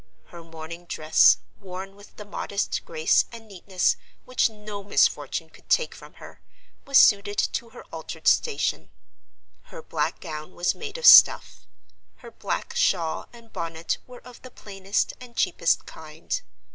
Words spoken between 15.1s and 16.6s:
and cheapest kind.